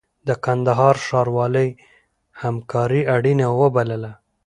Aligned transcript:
د 0.27 0.29
کندهار 0.45 0.95
ښاروالۍ 1.05 1.69
همکاري 2.41 3.01
اړینه 3.15 3.47
وبلله. 3.61 4.11